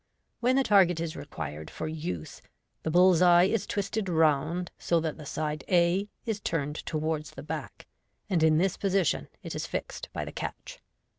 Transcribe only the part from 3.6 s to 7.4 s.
twisted round, so that the side a is turned towards